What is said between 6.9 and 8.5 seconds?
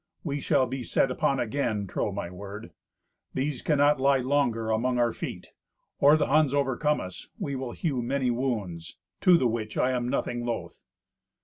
us, we will hew many